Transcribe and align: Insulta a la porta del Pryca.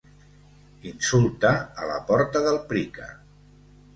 Insulta 0.91 1.51
a 1.83 1.89
la 1.91 1.99
porta 2.09 2.43
del 2.47 2.59
Pryca. 2.71 3.13